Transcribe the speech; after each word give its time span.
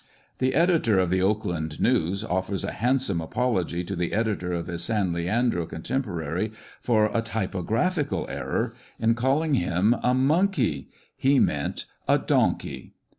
The 0.39 0.55
editor 0.55 0.97
of 0.97 1.11
the 1.11 1.21
Oak 1.21 1.45
.and 1.45 1.79
News 1.79 2.23
offers 2.23 2.63
a 2.63 2.71
handsome 2.71 3.21
apology 3.21 3.83
to 3.83 3.95
the 3.95 4.13
editor 4.13 4.51
of 4.51 4.65
his 4.65 4.83
San 4.83 5.13
Leandro 5.13 5.67
contemporary 5.67 6.53
for 6.79 7.11
a 7.13 7.21
typographical 7.21 8.25
error 8.27 8.73
in 8.97 9.13
calling 9.13 9.53
him 9.53 9.93
a"»zonkey;" 10.01 10.87
he 11.15 11.37
meant 11.39 11.85
a" 12.07 12.17
donkey 12.33 12.95